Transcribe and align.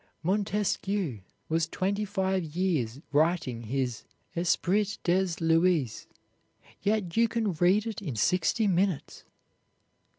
Montesquieu 0.23 1.19
was 1.47 1.67
twenty 1.67 2.05
five 2.05 2.43
years 2.43 3.01
writing 3.11 3.61
his 3.61 4.03
"Esprit 4.35 4.97
des 5.03 5.27
Lois," 5.39 6.07
yet 6.81 7.15
you 7.15 7.27
can 7.27 7.53
read 7.53 7.85
it 7.85 8.01
in 8.01 8.15
sixty 8.15 8.65
minutes. 8.65 9.25